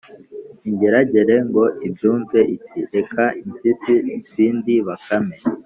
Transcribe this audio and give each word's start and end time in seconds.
ingeragere 0.69 1.35
ngo 1.47 1.63
ibyumve 1.87 2.39
iti: 2.55 2.79
“reka 2.95 3.23
mpyisi 3.49 3.93
sindi 4.29 4.73
bakame 4.87 5.37